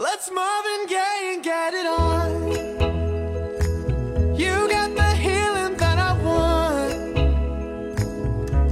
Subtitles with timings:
[0.00, 2.52] Let's Marvin Gaye and get it on.
[4.38, 6.94] You got the healing that I want.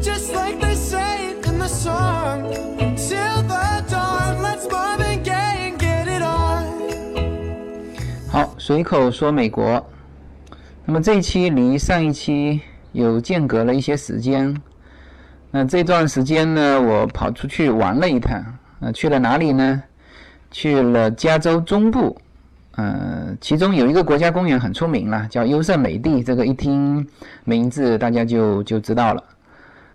[0.00, 2.54] Just like they say it in the song.
[2.78, 6.62] Until the dawn, let's Marvin Gaye and get it on.
[8.30, 9.84] 好，随口说美国。
[10.84, 12.60] 那么这一期离上一期
[12.92, 14.56] 有间隔了一些时间。
[15.50, 18.58] 那这段时间呢，我跑出去玩了一趟。
[18.78, 19.82] 呃，去了哪里呢？
[20.50, 22.16] 去了加州中部。
[22.72, 26.22] 呃，其中有一个国家公园很出名了，叫优胜美地。
[26.22, 27.06] 这个一听
[27.44, 29.24] 名字，大家就就知道了。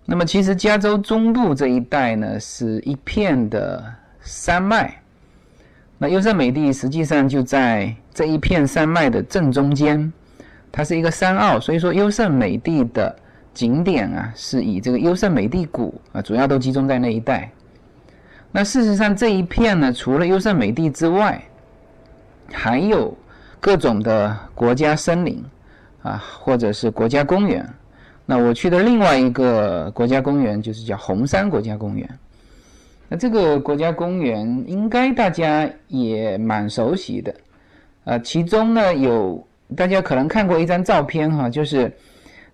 [0.04, 3.84] 那么其实加州中部这一带呢，是一片的
[4.20, 5.00] 山脉。
[5.96, 10.12] 那优胜美地实际上就在这一片山脉的正中间。
[10.72, 13.14] 它是一个山坳，所以说优胜美地的
[13.54, 17.48] 景点啊，是以这个优胜美地谷啊，主要都集中在那一带。
[18.52, 21.42] 那事实上这一片呢，除了优胜美地之外，
[22.52, 23.16] 还有
[23.58, 25.42] 各种的国家森林
[26.02, 27.68] 啊，或者是国家公园。
[28.26, 32.08] 那我去的另外一个国家公园就是叫红山国家公园。
[33.08, 37.34] 那这个国家公园应该大家也蛮熟悉的，
[38.04, 39.44] 呃，其中呢有。
[39.74, 41.90] 大家可能看过一张照片哈，就是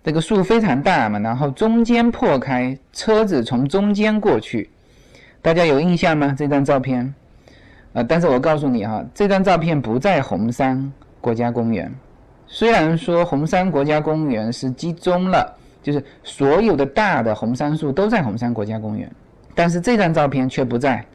[0.01, 4.69] 这个树非常大嘛，然后中间破开，车子从中间过去，
[5.41, 6.35] 大家有印象吗？
[6.37, 7.13] 这张照片，
[7.93, 11.91] 呃，但是我告诉你哈，这张照片不在红山国家公园。
[12.47, 19.09] 虽然说红山国家公园是集中了，就是所有的大的红杉树都在红山国家公园，
[19.55, 21.05] 但是这张照片却不在，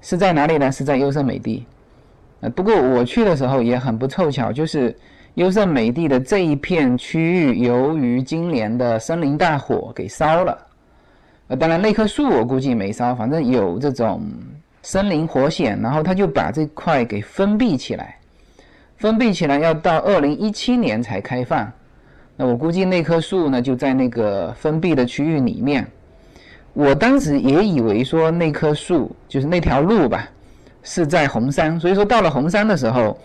[0.00, 0.72] 是在哪里呢？
[0.72, 1.66] 是在优胜美地。
[2.40, 4.94] 呃，不过我去的时候也很不凑巧，就是。
[5.36, 10.58] 优胜美地的这一片区域，由于今年的森林大火给烧了，
[11.56, 14.22] 当然那棵树我估计没烧，反正有这种
[14.82, 18.16] 森林火险，然后他就把这块给封闭起来，
[18.98, 21.70] 封闭起来要到二零一七年才开放。
[22.36, 25.86] 那我估计那棵树呢就在那个封闭的区域里面。
[26.74, 30.28] 我当时也以为说那棵树就是那条路吧，
[30.82, 33.18] 是在红山，所以说到了红山的时候。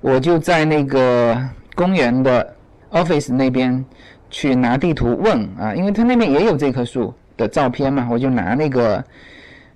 [0.00, 1.36] 我就在那个
[1.74, 2.54] 公园的
[2.92, 3.84] office 那边
[4.30, 9.02] 去拿地图问啊，因为他那边也有这棵树的照片嘛，我就拿那个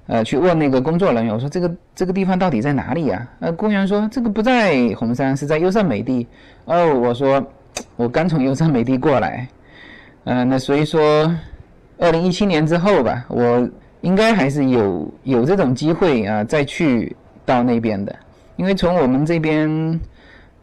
[0.06, 3.26] 呃去问那个工作人员，我说这个这个地方到底在哪里呀？
[3.40, 6.26] 呃，公园说这个不在红山，是在优胜美地。
[6.66, 7.42] 哦，我说
[7.96, 9.48] 我刚从优胜美地过来，
[10.24, 11.34] 呃，那所以说
[11.98, 13.66] 二零一七年之后吧，我
[14.02, 18.14] 应该还是有有这种机会啊，再去到那边的，
[18.56, 19.98] 因为从我们这边。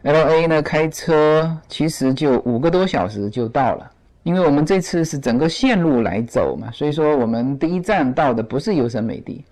[0.02, 3.90] L A 呢，开车其实就五个多小时就到了，
[4.22, 9.44] 因为我们这次是整个线路来走嘛，所以说我们第一站到的不是优胜美地，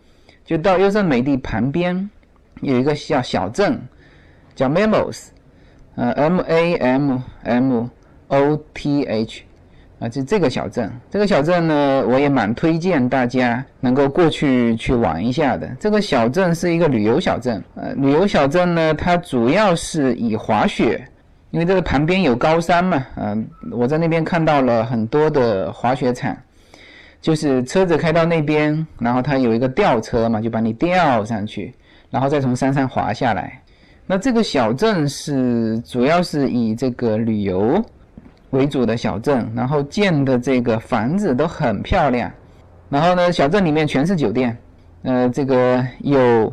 [0.45, 2.09] 就到优胜美地旁边
[2.61, 3.81] 有一个小小镇
[4.55, 5.29] 叫 Mamos，
[5.95, 7.87] 呃，M A M M
[8.29, 9.43] O T H。
[10.01, 15.69] 啊，就这个小镇，这个小镇呢，我也蛮推荐大家能够过去去玩一下的。
[15.81, 21.05] 这个小镇是一个旅游小镇，呃，旅游小镇呢，它主要是以滑雪，
[21.51, 26.37] 因为这个旁边有高山嘛，嗯，我在那边看到了很多的滑雪场，
[27.21, 31.75] 就是车子开到那边，然后它有一个吊车嘛，就把你吊上去，
[32.11, 33.63] 然后再从山上滑下来。
[34.07, 37.85] 那这个小镇是主要是以这个旅游。
[38.53, 42.33] 为主的小镇，然后建的这个房子都很漂亮，
[42.89, 44.57] 然后呢，小镇里面全是酒店，
[45.03, 46.51] 呃，这个有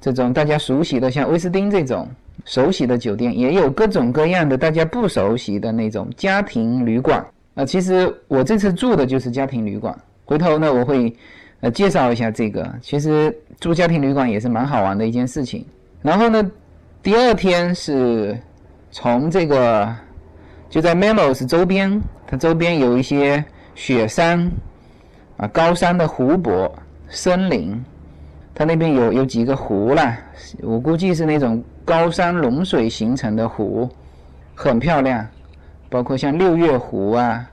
[0.00, 2.08] 这种大家熟悉的，像威斯汀这种
[2.44, 7.24] 熟悉的酒店，也有各种各样的大家不熟悉的那种家庭旅馆。
[7.54, 11.14] 啊，其实我这次住的就是家庭旅馆，回头呢我会
[11.60, 12.68] 呃介绍一下这个。
[12.80, 15.64] 其实住家庭旅馆也是蛮好玩的一件事情。
[16.00, 16.50] 然后呢，
[17.02, 18.38] 第二天是
[18.90, 19.94] 从这个。
[20.70, 23.44] 就在 Memos 周边，它周边有一些
[23.74, 24.50] 雪山，
[25.36, 26.74] 啊，高山的湖泊、
[27.10, 27.78] 森林，
[28.54, 30.18] 它那边有有几个湖啦，
[30.62, 33.88] 我估计是那种高山融水形成的湖，
[34.54, 35.26] 很漂亮。
[35.88, 37.46] 包括像六月湖啊，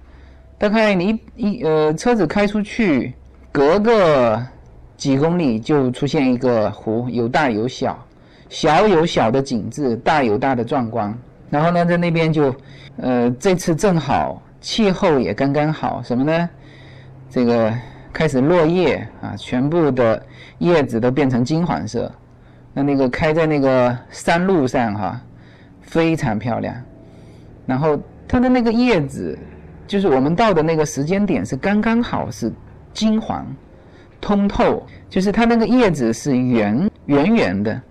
[0.58, 3.14] 大概你一呃车子开出去，
[3.52, 4.42] 隔个
[4.96, 8.00] 几公里就出现一个湖，有大有小，
[8.48, 11.14] 小有小的景致，大有大的壮观。
[11.50, 12.56] 然后呢，在那边就，
[12.96, 16.50] 呃，这次正好气候也刚刚好，什么呢？
[17.30, 17.74] 这个
[18.14, 20.24] 开始落叶啊，全部的
[20.60, 22.10] 叶子都变成金黄色。
[22.74, 25.22] 那那个开在那个山路上哈，
[25.82, 26.76] 非常漂亮。
[27.66, 29.38] 然后它的那个叶子，
[29.88, 32.52] 就是我们到的那个时间点是刚刚好是
[32.94, 33.46] 金黄、
[34.22, 37.82] 通透，就是它那个叶子是圆圆圆的。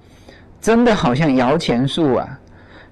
[0.61, 2.41] 真的好像摇钱树啊。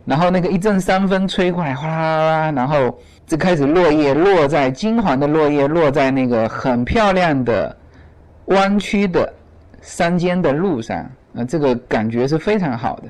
[0.04, 2.96] 然后那个一阵山风吹过来，哗啦啦啦，然后
[3.26, 7.76] 就开始落叶落在金黄的落叶落在那个很漂亮的
[8.44, 9.34] 弯曲的
[9.82, 11.04] 山间的路上，
[11.38, 13.02] 那这个感觉是非常好的。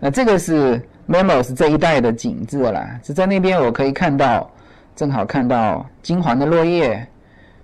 [0.00, 4.50] 那这个是 Memos 这一带的景致了，是在那边我可以看到，
[4.94, 7.06] 正好看到金黄的落叶，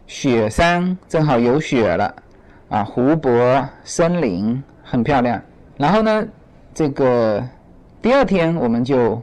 [0.06, 2.14] 雪山正好有雪了，
[2.68, 5.40] 啊，湖泊、森林很漂亮。
[5.78, 6.24] 然后呢，
[6.74, 7.42] 这个。
[8.02, 9.22] 第二天我们就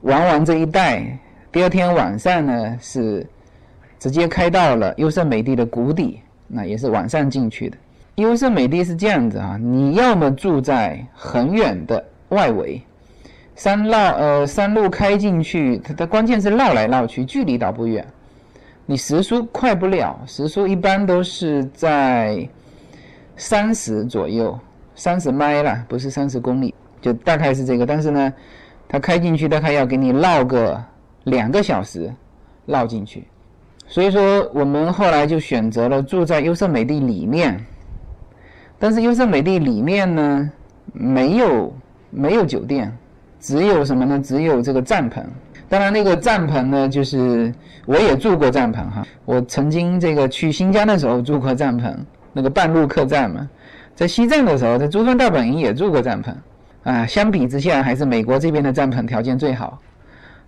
[0.00, 1.06] 玩完这一带。
[1.52, 3.26] 第二天晚上呢，是
[3.98, 7.76] 直接开到了优胜美地的谷底，那也是晚上进去的。
[8.22, 12.80] 优胜美地是这样子啊，你要么住在很远的外围，
[13.56, 18.06] 山绕呃山路开进去，它的关键是绕来绕去，距离倒不远。
[18.86, 22.48] 你时速快不了，时速一般都是在
[23.36, 24.56] 三十左右，
[24.94, 26.72] 三十迈了，不是三十公里。
[27.00, 28.32] 就大概是这个，但是呢，
[28.88, 30.80] 它开进去大概要给你绕个
[31.24, 32.12] 两个小时，
[32.66, 33.24] 绕进去。
[33.88, 37.60] 所以说，我们后来就选择了住在优胜美地里面。
[38.82, 40.50] 但是优胜美地里面呢，
[40.92, 41.72] 没有
[42.10, 42.92] 没有酒店，
[43.38, 44.20] 只有什么呢？
[44.20, 45.22] 只有这个帐篷。
[45.68, 47.54] 当然，那个帐篷呢，就是
[47.86, 49.06] 我也住过帐篷哈。
[49.24, 51.94] 我曾经这个去新疆的时候住过帐篷，
[52.32, 53.48] 那个半路客栈嘛。
[53.94, 56.34] 在西藏的时候，在珠峰大本营也住过帐篷。
[56.82, 59.80] 啊，相比之下，还是美国这边的帐篷条件最好。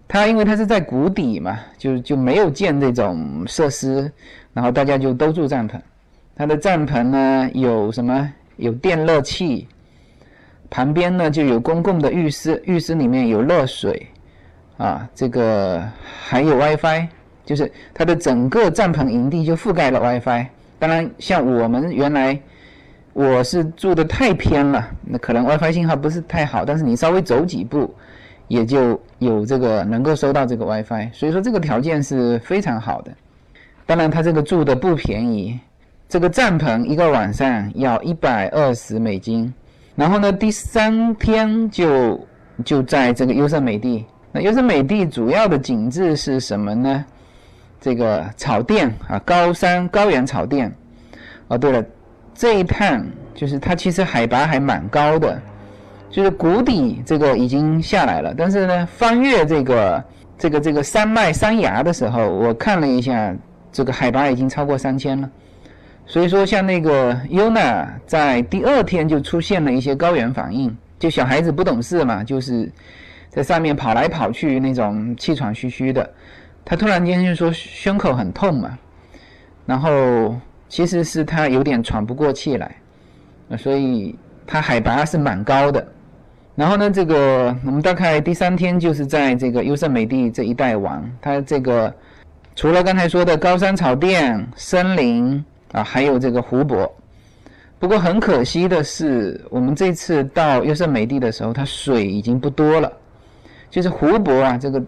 [0.09, 4.11] 它因为它是在谷底嘛，就就没有建这种设施，
[4.53, 5.75] 然后大家就都住帐篷。
[6.37, 8.33] 它的帐篷呢有什么？
[8.57, 9.67] 有电热器，
[10.71, 14.07] 旁边呢就有公共的浴室，浴室里面有热水，
[14.77, 15.83] 啊，这个
[16.25, 17.09] 还有 WiFi，
[17.45, 20.47] 就是它的整个帐篷营地就覆盖了 WiFi。
[20.79, 22.41] 当然，像我们原来。
[23.17, 27.95] 我是住的太偏了，那可能 WiFi 信号不是太好，但是你稍微走几步，
[28.49, 33.13] 也就有这个能够收到这个 WiFi，所以说这个条件是非常好的。
[33.87, 35.57] 当然，它这个住的不便宜，
[36.09, 39.53] 这个帐篷一个晚上要一百二十美金。
[39.95, 42.27] 然后呢，第三天就
[42.65, 44.05] 就在这个优胜美地。
[44.33, 47.05] 那优胜美地主要的景致是什么呢？
[47.81, 50.73] 这个草甸啊，高山高原草甸。
[51.49, 51.85] 哦，对了。
[52.37, 55.41] 这一趟就是它其实海拔还蛮高的，
[56.11, 60.05] 就是谷底这个已经下来了，但是呢，翻越这个
[60.37, 63.33] 这个这个山脉山崖的时候，我看了一下，
[63.71, 65.31] 这个海拔已经超过三千了。
[66.07, 72.71] 所以说，像那个优娜在第二天就出现了一些高原反应，就小孩子不懂事嘛，就是
[73.29, 76.09] 在上面跑来跑去那种气喘吁吁的，
[76.65, 78.79] 他突然间就说胸口很痛嘛，
[79.67, 80.35] 然后。
[80.67, 82.77] 其实是他有点喘不过气来，
[83.57, 85.87] 所以他海拔是蛮高的。
[86.57, 91.01] 然后呢，这个我们大概第三天就是在这个优胜美地这一带玩。
[91.21, 91.95] 它这个
[92.57, 96.91] 除了刚才说的高山草甸、森林啊，还有这个湖泊。
[97.81, 102.91] 不过很可惜的是，我们这次到优胜美地的时候，它水已经不多了，
[103.69, 104.81] 就是湖泊啊，这个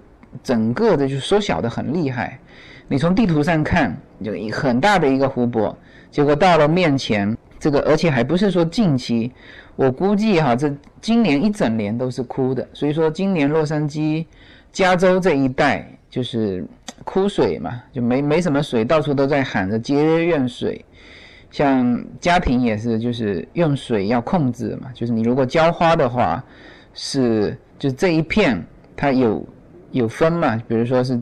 [0.44, 2.38] 整个的就缩小的很厉害。
[2.86, 5.76] 你从地图上看，就很大的一个湖泊，
[6.08, 9.32] 结果到了面前，这个而且还不是说近期，
[9.74, 12.66] 我估计哈，这今年一整年都是枯的。
[12.72, 14.24] 所以说，今年洛杉矶、
[14.70, 16.64] 加州这一带就是
[17.04, 20.82] 枯水嘛，就没没什么水，到处都在喊着节约用水。
[21.50, 26.42] 像家庭也是，就是用水要控制嘛，就是你如果浇花的话，
[26.94, 28.64] 是就这一片
[28.96, 29.46] 它有
[29.90, 31.20] 有分嘛，比如说是。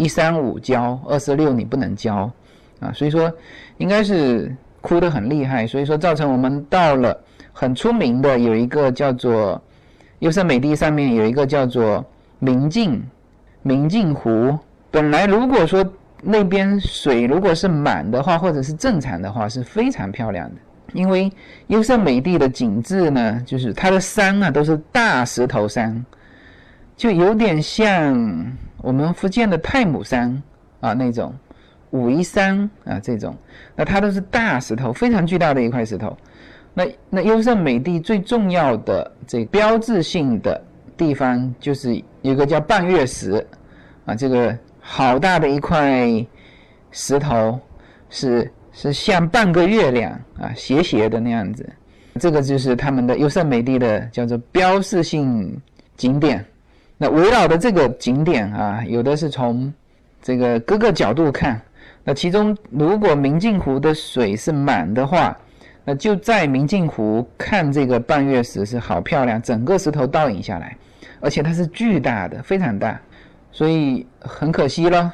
[0.00, 2.30] 一三五浇，二四六你不能浇，
[2.78, 3.32] 啊，所以说
[3.78, 7.20] 应该是哭得很厉害，所以说造成我们到了
[7.52, 9.60] 很出名的有一个叫做
[10.20, 12.04] 优胜美地上面有一个叫做
[12.38, 13.02] 明镜
[13.62, 14.58] 明镜湖。
[14.90, 15.84] 本来如果说
[16.22, 20.56] 那边水如果是满的话，或者是正常的话，是非常漂亮的。
[20.92, 21.32] 因为
[21.66, 26.04] 优胜美地的景致呢，就是它的山啊都是大石头山，
[26.96, 28.52] 就有点像。
[28.80, 30.40] 我们福建的太姥山
[30.78, 31.34] 啊，那种
[31.90, 33.36] 武夷山啊，这种，
[33.74, 36.16] 那它都是大石头，非常巨大的一块石头。
[36.74, 40.62] 那那优胜美地最重要的这标志性的
[40.98, 43.46] 地方，就是有个叫半月石
[44.04, 46.04] 啊，这个好大的一块
[46.90, 47.58] 石头，
[48.10, 51.66] 是是像半个月亮啊，斜斜的那样子。
[52.20, 55.56] 这个就是他们的优胜美地的叫做标志性
[55.96, 56.44] 景点。
[56.96, 59.72] 那围绕的这个景点啊，有的是从
[60.20, 61.60] 这个各个角度看。
[62.02, 65.36] 那其中，如果明镜湖的水是满的话，
[65.84, 70.76] 那就在明镜湖看这个半月石是好漂亮，整个石头倒影下来，
[71.20, 73.00] 而且它是巨大的，非常大，
[73.50, 75.12] 所以很可惜了。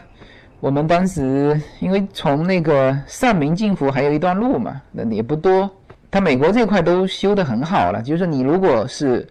[0.61, 5.71] 我们当时因为从那个上明镜湖还有一段路嘛，那也不多。
[6.11, 9.27] 它美国这块都修得很好了，就是你如果是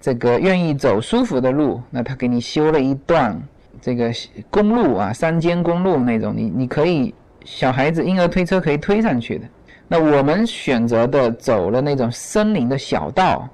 [0.00, 3.40] 这个愿意走舒服的路，那他给你修了一段
[3.80, 4.12] 这个
[4.50, 7.14] 公路啊，山间公路那种，你你可以
[7.44, 9.46] 小孩子婴儿推车可以推上去的。
[9.86, 13.48] 那我们选择的走了那种森林的小道，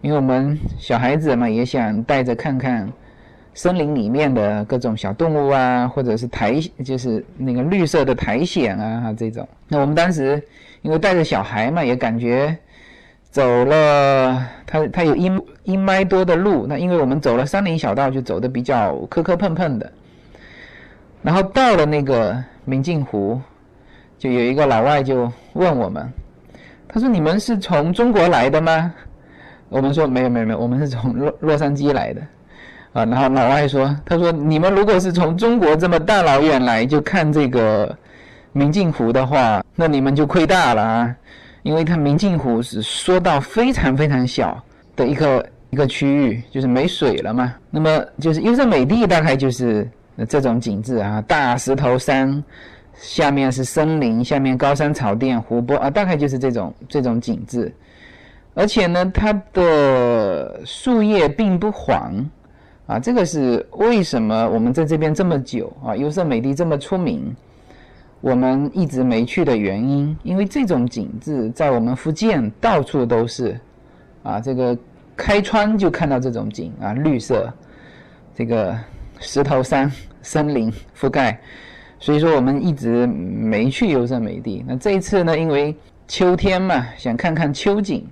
[0.00, 2.90] 因为我们小孩子嘛也想带着看看。
[3.58, 9.48] 森林里面的各种小动物啊，或者是苔，就是那个绿色的苔藓啊，这种。
[9.66, 10.42] 那我们当时
[10.82, 12.54] 因为带着小孩嘛，也感觉
[13.30, 15.32] 走了，它它有一
[15.64, 16.66] 一迈多的路。
[16.68, 19.90] 那因为我们走了山林小道，就走的比较磕磕碰碰的。
[21.22, 22.36] 然后到了那个
[22.66, 23.40] 明镜湖，
[24.18, 26.06] 就有一个老外就问我们，
[26.86, 28.94] 他说：“你们是从中国来的吗？”
[29.68, 32.20] 我们说：“没有没有没有，我们是从洛洛杉矶来的。”
[32.92, 37.94] 啊，然后老外说：“他说你们如果是从中国这么大老远来就看这个
[38.52, 41.14] 明镜湖的话，那你们就亏大了啊！
[41.62, 44.62] 因为它明镜湖是缩到非常非常小
[44.94, 47.52] 的一个一个区域，就是没水了嘛。
[47.70, 49.86] 那么就是优胜美地大概就是
[50.26, 52.42] 这种景致啊，大石头山
[52.94, 57.70] 下面是森林，下面高山草甸、湖泊啊，大概就是这种这种景致。
[58.56, 62.12] 而且呢，它的树叶并不黄。”
[62.86, 67.34] 啊，这个是为什么我们在这边这么久啊，优胜美地这么出名，
[68.20, 70.16] 我们一直没去的原因。
[70.22, 73.58] 因为这种景致在我们福建到处都是，
[74.22, 74.78] 啊，这个
[75.16, 77.52] 开窗就看到这种景啊，绿色，
[78.36, 78.78] 这个
[79.18, 79.90] 石头山、
[80.22, 81.40] 森林覆盖，
[81.98, 84.64] 所以说我们一直没去优胜美地。
[84.64, 85.74] 那这一次呢，因为
[86.06, 88.06] 秋天嘛，想看看秋景。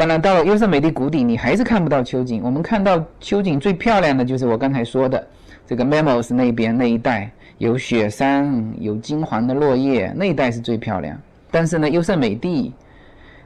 [0.00, 2.40] 当然，到了优胜美地谷底，你还是看不到秋景。
[2.42, 5.28] 我们看到秋景最漂亮的就是我刚才说的
[5.66, 11.14] 这个 Memos 那边那一带，有雪山，有金黄的落叶，那一带是最漂亮。
[11.50, 12.72] 但是呢，优胜美地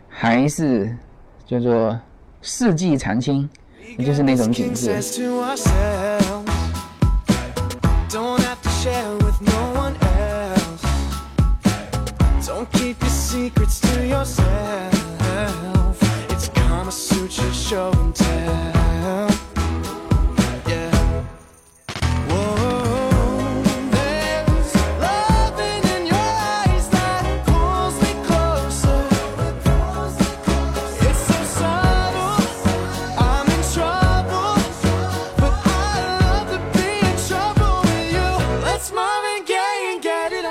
[0.09, 0.97] 还是
[1.45, 1.99] 叫做
[2.41, 3.51] 四季常青，
[3.97, 4.95] 也就是那种景致。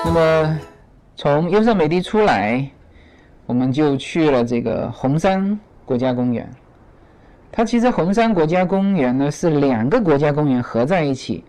[0.06, 0.60] 那么，
[1.16, 2.70] 从优胜美地出来，
[3.46, 6.48] 我们就去了这个红山国家公园。
[7.56, 11.44] 它其实红山国家公园呢是两个国家公园合在一起，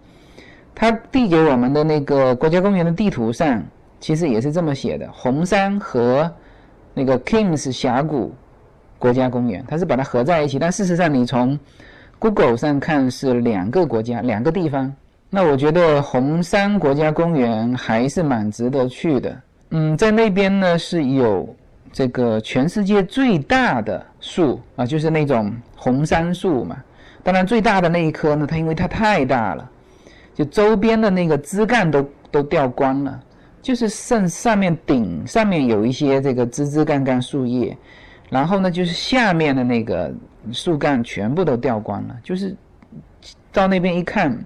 [0.75, 3.63] 它递给我们的那个国家公园的地图上，
[4.01, 6.31] 其实也是这么写的：红山和
[6.93, 8.35] 那个 Kings 峡谷
[8.99, 10.59] 国家公园，它是把它合在一起。
[10.59, 11.59] 但事实上，你从
[12.19, 14.95] Google 上看是两个国家、两个地方。
[15.31, 19.41] 那我觉得红山国家公园还是蛮值得去的。
[19.71, 21.49] 嗯，在那边呢是有。
[21.95, 26.77] 这个全世界最大的树啊，就是那种红杉树嘛。
[27.23, 29.71] 当然，最大的那一棵呢，它因为它太大了，
[30.35, 33.21] 就周边的那个枝干都都掉光了，
[33.63, 37.77] 就是剩上面顶上面有一些这个枝枝干干树叶，
[38.29, 40.13] 然后呢，就是下面的那个
[40.51, 42.57] 树干全部都掉光了，就是
[43.53, 44.37] 到那边一看，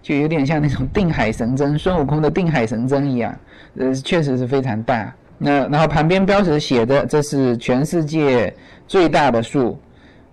[0.00, 3.36] 就有点像那种定海神针，孙悟空的定海神针一样，
[3.78, 5.12] 呃，确实是非常大。
[5.46, 8.50] 那然后旁边标识写的这是全世界
[8.88, 9.78] 最大的树，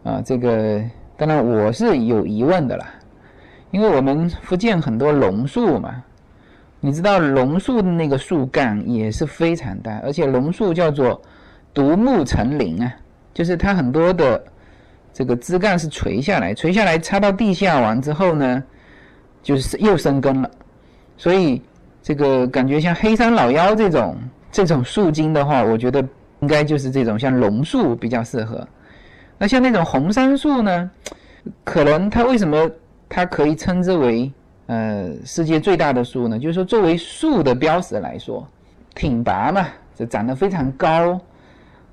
[0.05, 0.81] 啊，这个
[1.17, 2.85] 当然我是有疑问的啦，
[3.71, 6.01] 因为我们福建很多榕树嘛，
[6.79, 11.21] 你知道榕树的那个树干也是非常大，而且榕树叫做
[11.73, 12.95] 独木成林啊，
[13.33, 14.41] 就是它很多的
[15.11, 18.63] 这个枝干是垂下来，垂下来插到地下完之后呢，
[19.43, 20.49] 就是又生根了，
[21.17, 21.61] 所以
[22.01, 24.15] 这个感觉像黑山老妖这种。
[24.51, 26.05] 这种树精的话，我觉得
[26.41, 28.67] 应该就是这种像榕树比较适合。
[29.37, 30.91] 那像那种红杉树呢，
[31.63, 32.69] 可能它为什么
[33.09, 34.31] 它可以称之为
[34.67, 36.37] 呃世界最大的树呢？
[36.37, 38.47] 就是说作为树的标识来说，
[38.93, 39.65] 挺拔嘛，
[39.95, 41.19] 这长得非常高，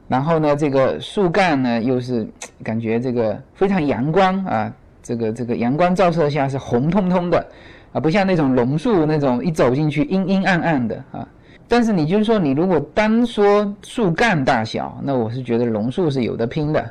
[0.08, 2.28] 然后呢这个树干呢又是
[2.62, 4.72] 感觉这个非常阳光啊，
[5.02, 7.46] 这个这个阳光照射下是红彤彤的
[7.92, 11.26] 啊，不像那种榕树那种一走进去阴阴暗暗的啊。
[11.68, 16.82] 但是你就是说，你如果单说树干大小，那我是觉得榕树是有的拼的。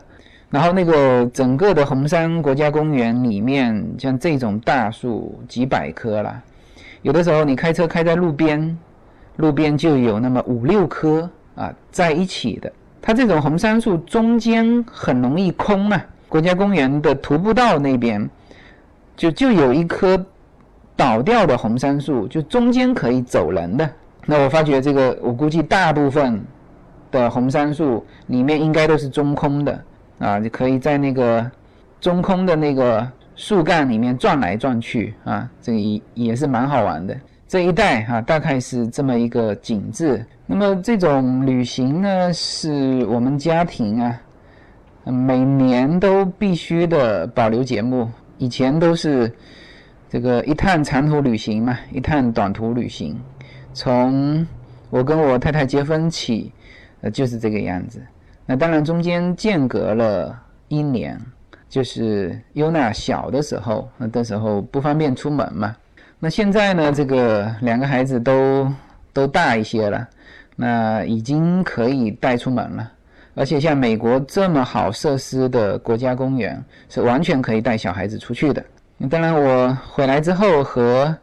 [0.49, 6.41] 然后那个整个的红山国家公园里面，像这种大树几百棵啦，
[7.01, 8.77] 有的时候你开车开在路边，
[9.35, 12.71] 路边就有那么五六棵啊在一起的。
[13.01, 18.29] 它这种红杉树中间很容易空啊，国家公园的徒步道那边
[19.15, 20.23] 就就有一棵
[20.95, 23.89] 倒掉的红杉树，就中间可以走人的。
[24.27, 26.39] 那我发觉这个，我估计大部分
[27.09, 29.83] 的红杉树里面应该都是中空的。
[30.19, 31.45] 啊，就可以在那个
[32.01, 37.15] 中空的那个树干里面转来转去啊，这也也是蛮好玩的。
[37.47, 40.25] 这一带哈，大概是这么一个景致。
[40.47, 44.19] 那么这种旅行呢，是我们家庭啊，
[45.03, 48.09] 每年都必须的保留节目。
[48.39, 49.31] 以前都是
[50.09, 53.15] 这个一趟长途旅行嘛，一趟短途旅行。
[53.77, 54.43] 从
[54.89, 56.51] 我跟我太太结婚起，
[57.01, 58.01] 呃，就是这个样子。
[58.43, 60.35] 那当然，中间间隔了
[60.67, 61.15] 一年，
[61.69, 65.75] 就是优娜小的时候，那的时候不方便出门嘛。
[66.17, 68.67] 那现在呢，这个两个孩子都
[69.13, 70.09] 都大一些了，
[70.55, 72.91] 那已经可以带出门了。
[73.35, 78.65] 而且像美国这么好设施的国家公园，是完全可以带小孩子出去的。
[79.07, 81.15] 当然，我回来之后和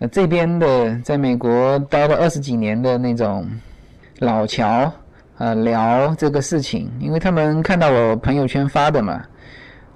[0.00, 3.48] 呃这边的在美国待了二十几年的那种
[4.18, 4.92] 老乔。
[5.38, 9.22] 呃，聊这个事情，因为他们看到我朋友圈发的嘛，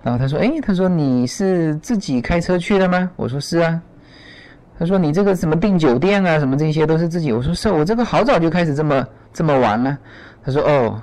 [0.02, 3.78] 然后他说：“哎，他说你是自己开车去的吗？”我说：“是啊。”
[4.78, 9.98] 他说：“你这个什么订酒店啊，什么这些都是自己。”我说：“是，我这个好早就开始这么这么玩了。”
[10.42, 11.02] 他说：“哦，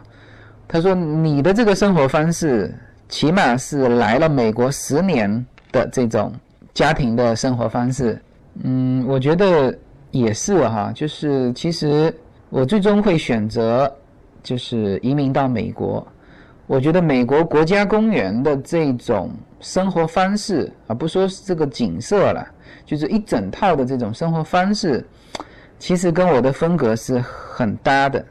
[0.67, 2.74] 他说你的这个生活方式，
[3.10, 6.34] 起码是来了美国十年的这种
[6.74, 8.20] 家庭的生活方式。”
[8.63, 9.77] 嗯，我觉得
[10.12, 12.13] 也是哈，就是其实
[12.50, 13.94] 我最终会选择。
[14.44, 16.03] 就是移民到美国，
[16.65, 22.43] 我觉得美国国家公园的这种生活方式啊，不说是这个景色了，
[22.84, 25.06] 就是一整套的这种生活方式，
[25.78, 28.26] 其实跟我的风格是很搭的，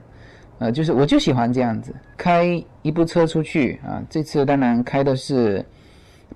[0.58, 5.64] 呃，就是我就喜欢这样子，开一部车出去啊，这次当然开的是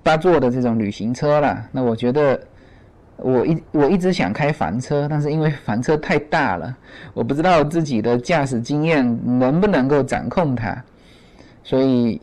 [0.01, 2.39] 八座的这种旅行车了，那我觉得。
[3.17, 6.75] 我一我一直想开房车，但是因为房车太大了，
[7.15, 10.75] 我不知道自己的驾驶经验能不能够掌控它，
[11.63, 12.21] 所以，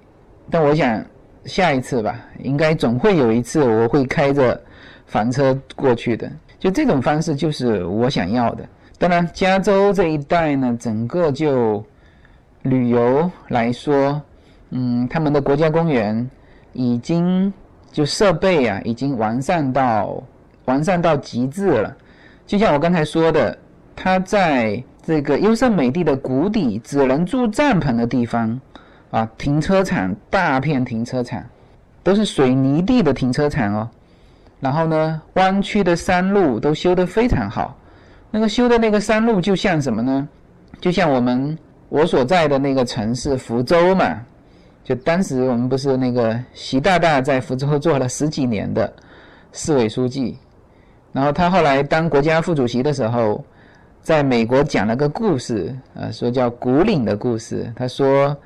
[0.51, 1.03] 但我想
[1.47, 4.61] 下一次吧，应该总会有一次我会开着
[5.07, 6.31] 房车过去的。
[6.59, 8.65] 就这种方式就是我想要的。
[8.99, 11.83] 当然，加州这一带呢，整个就
[12.63, 14.21] 旅游来说，
[14.71, 16.31] 嗯，他们的国家公园
[16.75, 17.53] 已经
[17.91, 20.23] 就设备啊，已经完善到。
[20.67, 21.97] 完善到极致了，
[22.47, 23.57] 就像我刚才说的，
[23.97, 28.61] 它在这个优胜美地的谷底，只能住帐篷的地方，
[29.11, 31.43] 啊，停车场大片停车场，
[32.03, 33.91] 都是水泥地的停车场哦。
[34.61, 37.77] 然后呢，弯曲的山路都修得非常好。
[38.31, 40.29] 那个修的那个山路就像什么呢？
[40.81, 44.21] 就像我们我所在的那个城市福州嘛。
[44.85, 48.93] 就当时我们不是那个习大大在福州做了十几年的
[49.53, 50.39] 市委书记。
[51.13, 53.45] 然后他后来当国家副主席的时候，
[54.03, 57.71] 在美国讲了个故事，呃，说叫古岭的故事。
[57.77, 58.37] 他说，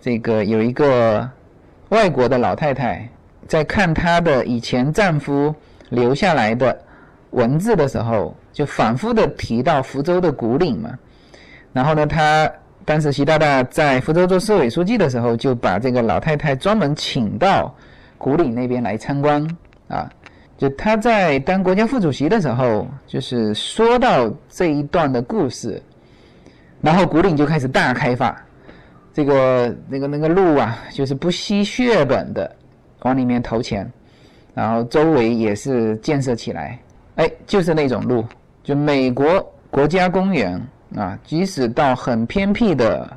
[0.00, 1.28] 这个有一个
[1.90, 3.08] 外国的老太太
[3.46, 5.54] 在看她的以前丈夫
[5.90, 6.76] 留下来的
[7.30, 10.90] 文字的时候，就反复的提到福州的古岭嘛。
[11.72, 12.50] 然后呢，他
[12.86, 17.74] 当时习大大在福州做市委书记的时候，就把这个老太太专门请到
[18.16, 19.46] 古岭那边来参观
[19.88, 20.10] 啊。
[20.58, 25.82] 就他在当国家副主席的时候，就是说到这一段的故事，
[26.80, 28.34] 然后古岭就开始大开发，
[29.12, 32.50] 这个那个那个路啊，就是不惜血本的
[33.02, 33.86] 往里面投钱，
[34.54, 36.78] 然后周围也是建设起来，
[37.16, 38.24] 哎，就是那种路，
[38.64, 40.58] 就美国国家公园
[40.96, 43.14] 啊，即使到很偏僻的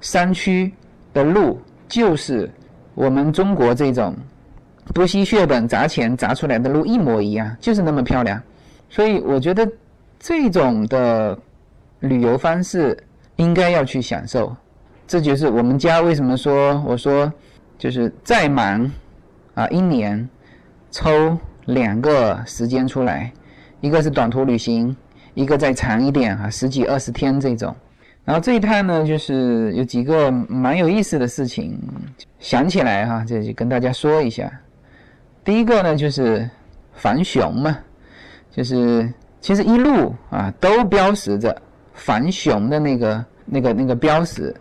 [0.00, 0.72] 山区
[1.12, 2.48] 的路，就是
[2.94, 4.14] 我们中国这种。
[4.94, 8.40] 不惜血本砸钱砸出来的路一模一样，就是那么漂亮，
[8.88, 9.68] 所以我觉得
[10.18, 11.38] 这种的
[12.00, 12.96] 旅游方式
[13.36, 14.54] 应该要去享受。
[15.06, 17.32] 这就是我们家为什么说我说
[17.78, 18.90] 就是再忙
[19.54, 20.28] 啊，一年
[20.90, 23.32] 抽两个时间出来，
[23.80, 24.96] 一个是短途旅行，
[25.34, 27.74] 一个再长一点啊，十几二十天这种。
[28.24, 31.78] 然后这一趟呢，就是有几个蛮有意思的事情，
[32.40, 34.50] 想起来哈，这就跟大家说一下。
[35.46, 36.50] 第一个呢，就是
[36.92, 37.78] 防熊嘛，
[38.50, 39.08] 就是
[39.40, 41.56] 其实一路啊都标识着
[41.94, 44.52] 反熊的那个那个那个标识。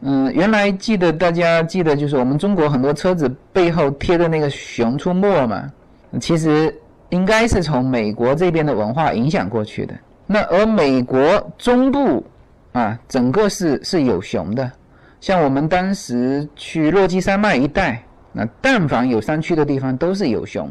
[0.00, 5.70] 嗯，原来记得大家记得就是我们中国很多车子背后贴的那个熊出没嘛，
[6.18, 6.74] 其实
[7.10, 9.94] 应该是从美国这边的文化影响过去的。
[10.26, 11.20] 那而美国
[11.58, 12.24] 中部
[12.72, 14.72] 啊，整个是是有熊的，
[15.20, 18.02] 像我们当时去落基山脉一带，
[18.36, 20.68] 那但凡有山区的地方都是有熊，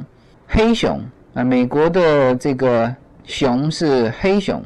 [0.47, 1.01] 黑熊
[1.33, 4.63] 啊，美国的这个熊是黑熊，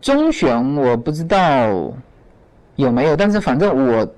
[0.00, 1.94] 棕熊我不知道。
[2.76, 3.14] 有没有？
[3.14, 4.14] 但是反正我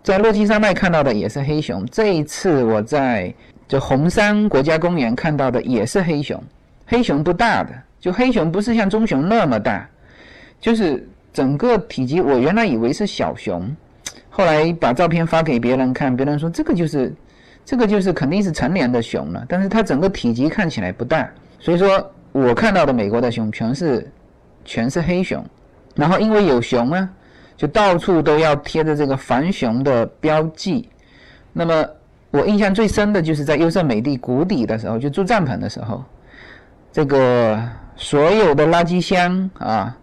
[0.00, 1.84] 在落基山脉看到的也是黑熊。
[1.86, 3.34] 这一次我在
[3.66, 6.40] 就红山国家公园看到的也是黑熊。
[6.86, 9.86] 黑熊不大的，就黑熊不是像棕熊那么大，
[10.60, 12.20] 就是整个体积。
[12.20, 13.68] 我原来以为是小熊，
[14.30, 17.12] 后来把照片发给别人看，别人说这个就是
[17.64, 19.44] 这个就是肯定是成年的熊了。
[19.48, 24.10] 但是它整个体积看起来不大，所以说我看到的美国的熊全是
[24.64, 25.44] 全是黑熊。
[25.94, 27.08] 然后因为有熊啊。
[27.56, 30.88] 就到处都要贴着这个防熊的标记。
[31.52, 31.86] 那么
[32.30, 36.02] 我印象最深的就是在优胜美地谷底的时候，就住帐篷的时候，
[36.90, 37.62] 这个
[37.96, 39.94] 所有的垃圾箱啊，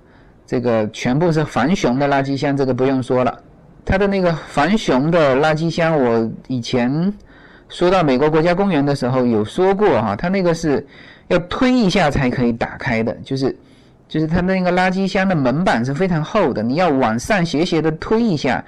[0.45, 3.41] 这个全部是防熊的垃圾箱，这个不用说了。
[3.83, 7.11] 它的那个防熊的垃圾箱，我以前
[7.69, 10.85] 说到美国国家公园的时候有说过哈，它那个是
[11.27, 13.55] 要推一下才可以打开的，就是。
[14.09, 18.63] 就是它那个垃圾箱的门板是非常厚的，你要往上斜斜的推一下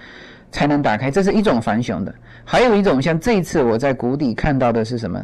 [0.52, 1.10] 才能打开。
[1.10, 5.18] 这是一种防熊的，还有一种像这次我在谷底看到的是什么？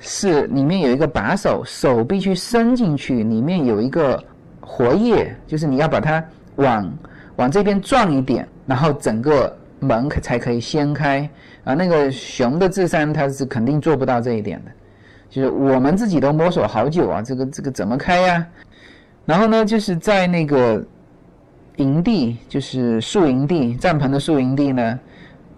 [0.00, 4.20] 是里面有一个把手，手必须伸进去，里面有一个
[4.60, 6.20] 活页，就是你要把它
[6.56, 6.92] 往
[7.36, 11.28] 往这边转一点，然后整个门可才可以掀开。
[11.64, 14.70] 啊，那个熊的智商它是肯定做不到这一点的，
[15.30, 18.46] 就是我们自己都摸索好久啊，这个这个怎么开呀？
[19.24, 20.84] 然后呢，就是在那个
[21.76, 24.98] 营地，就是宿营地、帐篷的宿营地呢，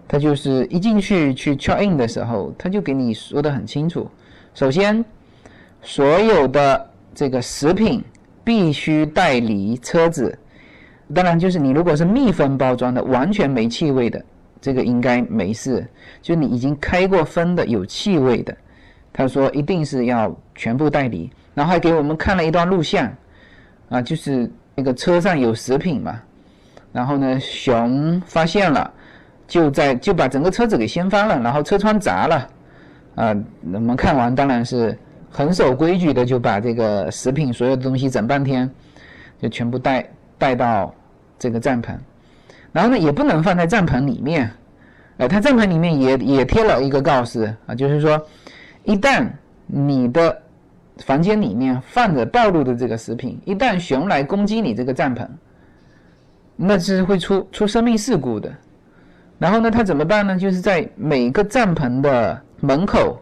[0.06, 4.06] 他就是一进去去 check in 的时候，他就给你说的很清楚。
[4.52, 5.02] 首先，
[5.80, 8.04] 所有的这个食品
[8.44, 10.38] 必须带离车子。
[11.12, 14.24] 当然，就是你如果是密封包装的，完全没气味的，
[14.60, 15.84] 这个应该没事。
[16.22, 18.56] 就你已经开过封的、有气味的，
[19.12, 21.30] 他说一定是要全部带离。
[21.54, 23.12] 然后还给我们看了一段录像。
[23.90, 26.18] 啊，就是那个车上有食品嘛，
[26.90, 28.90] 然后呢，熊发现了，
[29.46, 32.48] 就在就把整个车子给掀翻了，然后车窗砸了，
[33.14, 33.36] 啊，
[33.72, 34.98] 我们看完当然是
[35.30, 38.68] 很守规矩的，就把这个食品所有的东西整半天，
[39.38, 40.04] 就全部带
[40.38, 40.94] 带到
[41.38, 41.96] 这个帐篷，
[42.72, 44.50] 然后呢，也不能放在帐篷里面，
[45.18, 48.20] 哎，他帐篷里面也也贴了一个告示啊，就是说，
[48.84, 49.28] 一旦
[49.66, 50.42] 你的
[50.98, 55.26] 房间里面放着暴露的这个食品，一旦熊来攻击你这个帐篷，
[56.56, 58.52] 那是会出出生命事故的。
[59.38, 60.38] 然后呢，他怎么办呢？
[60.38, 63.20] 就是在每个帐篷的门口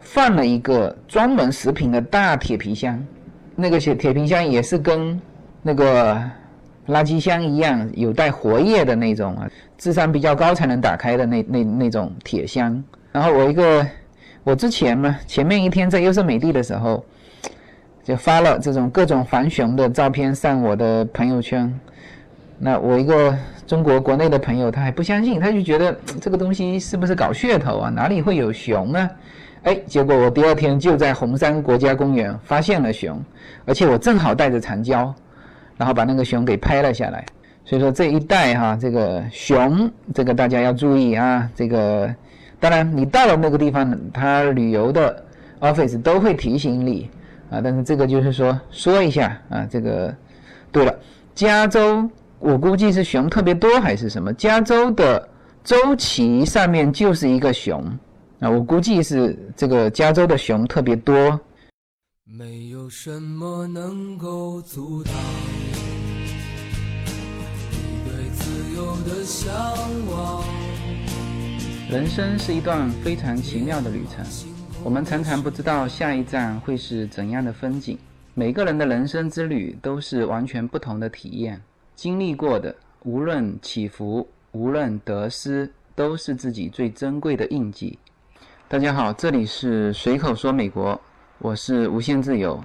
[0.00, 3.04] 放了一个专门食品的大铁皮箱，
[3.56, 5.20] 那个铁铁皮箱也是跟
[5.60, 6.22] 那个
[6.88, 12.82] 垃圾箱一样，有带活页的那种啊，智商比较高才能打开的那那那种铁箱。
[13.12, 13.86] 然后我一个。
[14.44, 17.04] 我之前嘛，前面一天在优胜美地的时候，
[18.02, 21.70] 就发了这种各种防熊的照片上我的朋友圈。
[22.58, 27.90] 那我一个中国国内的朋友他还不相信，他就觉得这个东西是不是搞噱头啊？
[27.90, 29.10] 哪里会有熊啊？
[29.64, 33.22] 哎，结果我第二天就在红山国家公园发现了熊，
[33.66, 35.14] 而且我正好带着长焦，
[35.78, 37.24] 然后把那个熊给拍了下来。
[37.64, 42.14] 所以说这一带哈，这个熊，这个大家要注意啊，这个。
[42.60, 45.24] 当然，你到了那个地方，他旅游的
[45.60, 47.08] office 都会提醒你
[47.50, 47.60] 啊。
[47.62, 49.64] 但是这个就是说说一下啊。
[49.70, 50.12] 这个，
[50.72, 50.92] 对了，
[51.36, 52.10] 加州
[52.40, 54.32] 我估计是熊特别多还是什么？
[54.32, 55.28] 加州的
[55.62, 57.80] 州旗上面就是一个熊
[58.40, 58.50] 啊。
[58.50, 61.38] 我估计是这个加州的熊特别多。
[62.24, 65.12] 没有什么能够阻挡
[69.08, 69.50] 的向
[70.10, 70.44] 往。
[71.90, 74.22] 人生是一段非常奇妙的旅程，
[74.84, 77.98] 我们常常不知道下一站会是怎样的风景。
[78.34, 81.60] 每个人的人生之旅都是完全不同的体验，
[81.94, 87.98] 经历过的无论起伏，无论得失，都是自己最珍贵的印记。
[88.68, 91.00] 大家好，这里是随口说美国，
[91.38, 92.62] 我是无限自由。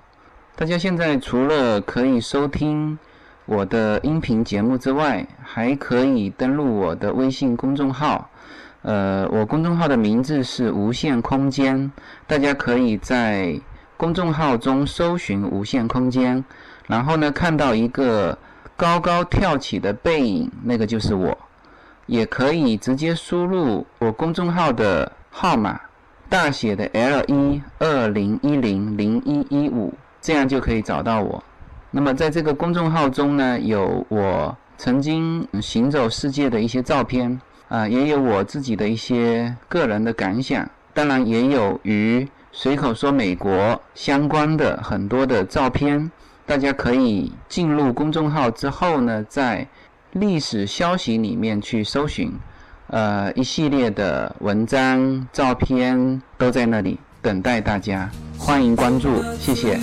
[0.57, 2.99] 大家现在除了可以收听
[3.45, 8.29] 我的音频节目之外，还可以登录我的微信公众号。
[8.83, 11.91] 呃，我公众号的名字是无限空间，
[12.25, 13.59] 大家可以在
[13.97, 16.43] 公众号中搜寻“无限空间”，
[16.87, 18.37] 然后呢，看到一个
[18.77, 21.37] 高高跳起的背影，那个就是我。
[22.05, 25.79] 也可以直接输入我公众号的号码，
[26.27, 31.41] 大写的 L 一二零一零零一一五，这样就可以找到我。
[31.95, 46.11] 那么在这个公众号中呢，有我曾经行走世界的一些照片啊，也有我自己的一些个人的感想，当然也有与随口说美国相关的很多的照片。
[46.47, 49.67] 大家可以进入公众号之后呢，在
[50.13, 52.33] 历史消息里面去搜寻，
[52.87, 59.79] 呃，一系列的文章、照片都在那里等待大家，欢迎关注，谢谢。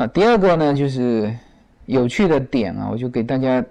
[0.00, 1.30] 啊，第二个呢，就是
[1.84, 3.62] 有趣的点啊，我就给大家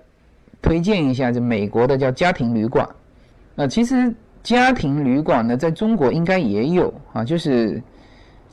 [0.61, 2.87] 推荐一下，就美国的叫家庭旅馆。
[3.55, 4.13] 啊，其实
[4.43, 7.81] 家庭旅馆呢，在中国应该也有啊，就是。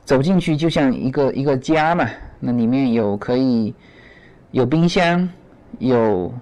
[0.06, 2.08] 走进去就像一个一个家嘛，
[2.38, 3.74] 那里面有可以
[4.52, 5.28] 有冰箱，
[5.80, 6.32] 有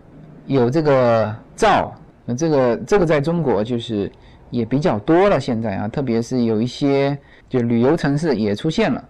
[0.46, 1.90] 有这个灶，
[2.26, 4.12] 那这个这个在中国就是
[4.50, 5.40] 也比较多了。
[5.40, 7.16] 现在啊，特别是有一些
[7.48, 9.02] 就旅游城市也出现了。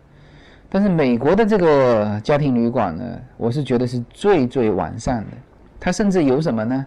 [0.75, 3.05] 但是美国的这个家庭旅馆呢，
[3.37, 5.31] 我是觉得是最最完善的。
[5.79, 6.85] 它甚至有什么呢？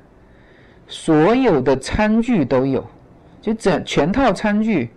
[0.90, 2.86] 所有的餐具都有，
[3.42, 4.90] 就整全套餐具，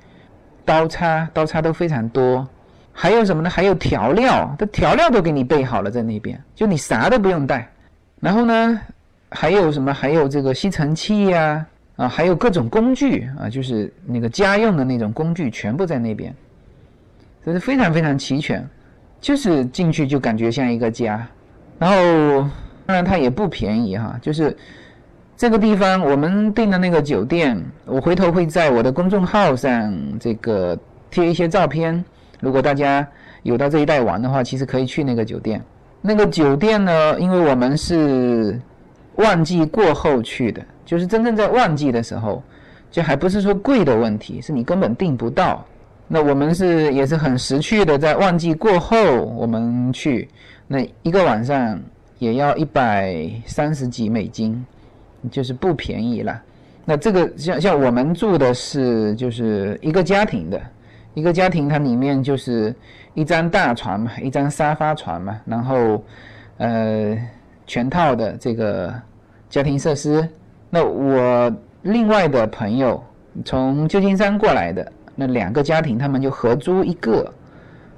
[0.64, 2.44] 刀叉刀叉都非常多。
[2.92, 3.48] 还有什么呢？
[3.48, 7.70] 还有调料，它调料都给你备好了在那边，就你啥都不用带。
[8.18, 8.80] 然后呢，
[9.28, 9.94] 还有什么？
[9.94, 16.34] 还有这个吸尘器呀，啊，还有各种工具啊，就是那个家用的那种工具，全部在那边，
[17.44, 18.68] 这是非常非常齐全，
[19.20, 21.26] 就是进去就感觉像一个家。
[21.78, 22.48] 然后，
[22.86, 24.56] 当然它也不便宜哈，就是
[25.36, 30.78] 这个地方我们订的那个酒店，我回头会在我的公众号上这个
[31.10, 32.04] 贴一些照片。
[32.40, 33.06] 如果大家
[33.42, 35.62] 有到这一带玩的话，其实可以去那个酒店。
[36.02, 38.58] 那个酒店呢，因为我们是
[39.16, 42.42] 旺季过后去的，就是真正在旺季的时候，
[42.90, 45.64] 就还不是说贵的问题，是你根本订不到。
[46.12, 50.28] 那我们是也是很识趣的，在旺季过后我们去，
[50.66, 51.80] 那一个晚上
[52.18, 54.66] 也要一百三十几美金，
[55.30, 56.42] 就是不便宜了。
[56.84, 60.60] 那这个像像我们住的是就是一个家庭的。
[61.14, 62.72] 一个家庭，它里面就是
[63.14, 66.02] 一张大床嘛，一张沙发床嘛，然后，
[66.58, 67.18] 呃，
[67.66, 68.94] 全套的这个
[69.48, 70.26] 家庭设施。
[70.70, 73.02] 那我另外的朋友
[73.44, 77.30] 从旧金山过来的，那两个家庭他们就合租一个，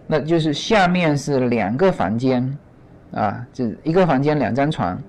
[0.08, 2.58] 那就是下面是两个房间，
[3.12, 5.00] 啊，就一个房间两张床，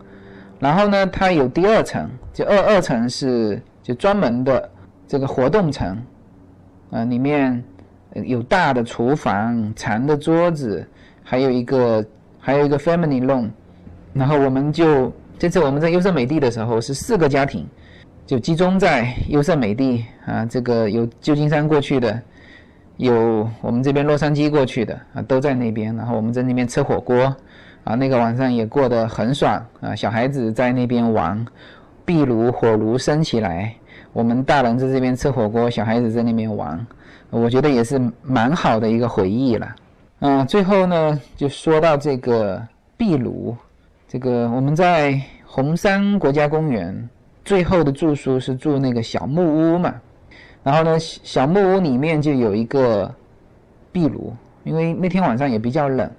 [0.59, 4.69] 然后呢，它有第二层，就二二层是就专门的
[5.07, 5.97] 这个活动层，
[6.91, 7.63] 啊，里面。
[8.27, 10.87] 有大的厨房、长的桌子，
[11.23, 12.05] 还有一个
[12.39, 13.49] 还有一个 family room。
[14.13, 17.67] 然后我们就这次我们在优胜美地的时候是四个家庭，
[18.25, 20.45] 就集中在优胜美地啊。
[20.45, 22.21] 这个有旧金山过去的，
[22.97, 25.95] 有我们这边洛杉矶过去的啊，都在那边。
[25.95, 27.35] 然后我们在那边吃火锅
[27.83, 29.95] 啊，那个晚上也过得很爽啊。
[29.95, 31.45] 小孩子在那边玩，
[32.05, 33.73] 壁炉火炉升起来，
[34.13, 36.85] 我们大人在这边吃火锅，小孩子在那边玩。
[37.29, 39.75] 我觉得也是蛮好的一个回忆了，
[40.19, 42.61] 嗯，最后呢就说到这个
[42.95, 43.57] 壁炉，
[44.07, 47.09] 这个我们在红山国家公园
[47.45, 49.93] 最后的住宿是住那个小木屋嘛，
[50.63, 53.13] 然后呢小木屋里面就有一个
[53.91, 56.09] 壁炉，因为那天晚上也比较冷，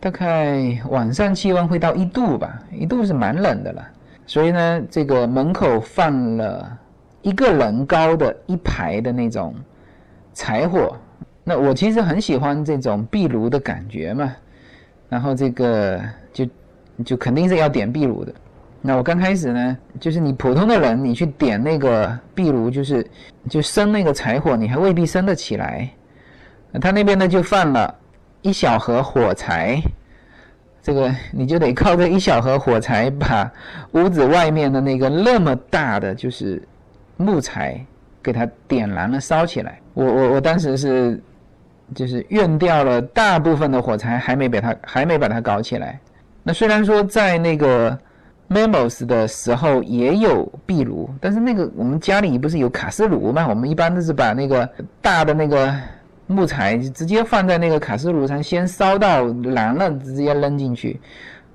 [0.00, 3.88] 大概晚上气温会到一度吧，一度是蛮冷的了，
[4.26, 6.78] 所以呢这个门口放了
[7.22, 9.54] 一个人高的一排的那种。
[10.36, 10.96] 柴火，
[11.44, 14.34] 那我其实很喜欢这种壁炉的感觉嘛，
[15.08, 16.00] 然后这个
[16.32, 16.44] 就
[17.04, 18.34] 就肯定是要点壁炉的。
[18.86, 23.06] 那我刚开始呢，就是你普通的人，你去点那个壁炉，就是
[23.48, 25.88] 就生那个柴火，你还未必生得起来。
[26.82, 27.94] 他那边呢就放了
[28.42, 29.80] 一小盒火柴，
[30.82, 33.50] 这个你就得靠这一小盒火柴把
[33.92, 36.62] 屋子外面的那个那么大的就是
[37.16, 37.82] 木材
[38.22, 39.80] 给它点燃了，烧起来。
[39.94, 41.18] 我我我当时是，
[41.94, 45.98] 就是用掉了大部分的火柴，还没把它还没把它搞起来。
[46.42, 47.98] 那虽然说在那个
[48.48, 53.46] Memos 的时候也有壁炉，但是那个我们家里不是有卡式炉嘛？
[53.48, 54.68] 我们一般都是把那个
[55.00, 55.74] 大的那个
[56.26, 61.00] 木材直接放在那个卡式炉上，先烧到燃了，直接扔进去。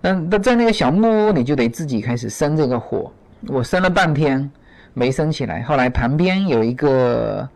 [0.01, 3.11] 那那在那个小木屋，你就得自己开始生这个火。
[3.47, 4.49] 我生了半天
[4.93, 7.47] 没生起来，后来旁边有一个。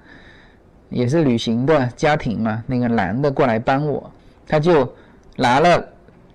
[0.89, 4.11] 也是旅行的家庭嘛，那个男的过来帮我，
[4.47, 4.87] 他就
[5.35, 5.83] 拿了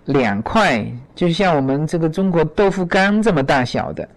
[0.08, 4.08] 两块，就像我们这个中国豆腐干这么大小的，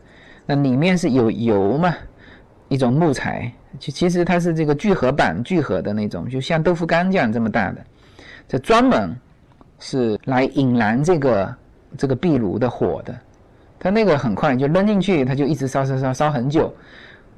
[0.45, 1.93] 那里面是有油嘛，
[2.69, 7.81] 一种木材，其其实它是这个聚合板聚合的那种，就像豆腐干这样这么大的，
[8.47, 9.13] 这专门
[9.79, 11.55] 是来引燃这个
[11.97, 13.13] 这个壁炉的火的。
[13.77, 16.73] 它那个很快就扔进去，它就一直烧烧烧烧很久。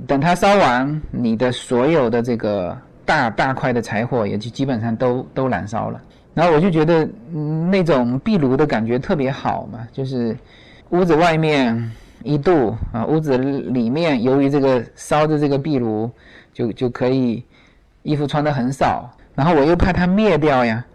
[0.05, 6.01] 等它烧完，你的所有的这个大大块的柴火也就基本上都都燃烧了。
[6.33, 7.07] 然后我就觉得
[7.69, 10.35] 那种壁炉的感觉特别好嘛，就是
[10.89, 11.91] 屋子外面
[12.23, 16.09] 一度啊，屋子里面由于这个烧的这个壁炉，
[16.53, 17.43] 就就可以
[18.01, 19.09] 衣服穿的很少。
[19.35, 20.85] 然后我又怕它灭掉呀，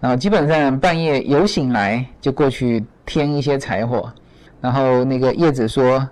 [0.00, 4.12] 然后基本上半夜有醒来就过去添一些柴火。
[4.60, 6.08] 然后那个叶子说：“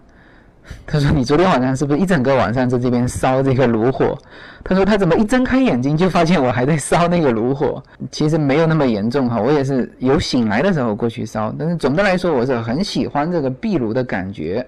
[0.87, 4.17] 他说你昨天晚上是不是一整个晚上在这边烧这个炉火？”
[4.63, 7.83] 他说他怎么一睁开眼睛就发现我还在烧那个炉火？
[8.11, 11.55] 其实没有那么严重哈，我也是有醒来的时候过去烧。
[11.59, 14.65] 但是总的来说，我是很喜欢这个壁炉的感觉。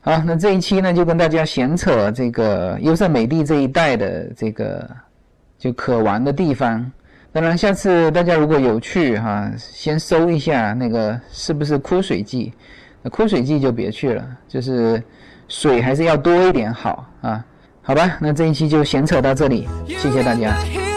[0.00, 4.88] 好，那这一期呢就跟大家闲扯这个优胜美地这一带的这个
[5.58, 6.90] 就可玩的地方。
[7.30, 12.52] 当然，下次大家如果有去哈，先搜一下那个是不是枯水季。
[13.08, 15.02] 枯水季就别去了，就是
[15.48, 17.44] 水还是要多一点好啊，
[17.82, 20.87] 好吧，那这一期就闲扯到这里，谢谢大家。